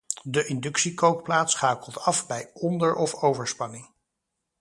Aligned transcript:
De 0.23 0.45
inductiekookplaat 0.45 1.51
schakelt 1.51 1.99
af 1.99 2.27
bij 2.27 2.51
onder- 2.53 2.95
of 2.95 3.13
overspanning. 3.15 3.89